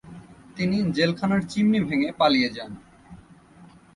[0.55, 2.71] তিনি জেলখানার চিমনি ভেঙ্গে পালিয়ে যান।